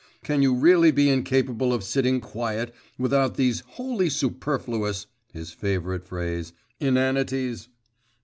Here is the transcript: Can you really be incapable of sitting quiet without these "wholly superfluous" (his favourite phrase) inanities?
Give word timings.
Can 0.23 0.41
you 0.41 0.55
really 0.55 0.89
be 0.89 1.09
incapable 1.11 1.71
of 1.71 1.83
sitting 1.83 2.21
quiet 2.21 2.73
without 2.97 3.35
these 3.35 3.59
"wholly 3.59 4.09
superfluous" 4.09 5.05
(his 5.31 5.51
favourite 5.51 6.03
phrase) 6.05 6.53
inanities? 6.79 7.67